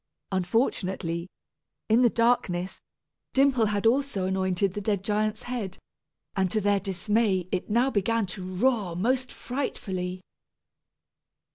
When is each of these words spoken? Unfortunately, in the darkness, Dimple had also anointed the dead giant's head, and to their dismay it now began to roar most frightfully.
Unfortunately, 0.31 1.27
in 1.87 2.01
the 2.01 2.09
darkness, 2.09 2.79
Dimple 3.33 3.67
had 3.67 3.85
also 3.85 4.25
anointed 4.25 4.73
the 4.73 4.81
dead 4.81 5.03
giant's 5.03 5.43
head, 5.43 5.77
and 6.35 6.49
to 6.49 6.59
their 6.59 6.79
dismay 6.79 7.47
it 7.51 7.69
now 7.69 7.91
began 7.91 8.25
to 8.25 8.43
roar 8.43 8.95
most 8.95 9.31
frightfully. 9.31 10.21